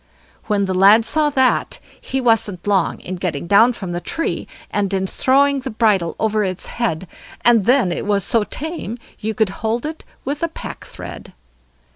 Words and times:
When 0.45 0.65
the 0.65 0.73
lad 0.73 1.05
saw 1.05 1.29
that, 1.29 1.79
he 2.01 2.19
wasn't 2.19 2.65
long 2.65 3.01
in 3.01 3.17
getting 3.17 3.45
down 3.45 3.73
from 3.73 3.91
the 3.91 4.01
tree, 4.01 4.47
and 4.71 4.91
in 4.91 5.05
throwing 5.05 5.59
the 5.59 5.69
bridle 5.69 6.15
over 6.19 6.43
its 6.43 6.65
head, 6.65 7.07
and 7.45 7.65
then 7.65 7.91
it 7.91 8.07
was 8.07 8.23
so 8.23 8.43
tame 8.43 8.97
you 9.19 9.35
could 9.35 9.49
hold 9.61 9.85
it 9.85 10.03
with 10.25 10.41
a 10.41 10.47
pack 10.47 10.85
thread. 10.85 11.33